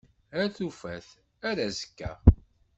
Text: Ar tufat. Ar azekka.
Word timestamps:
Ar 0.39 0.47
tufat. 0.55 1.07
Ar 1.49 1.57
azekka. 1.65 2.11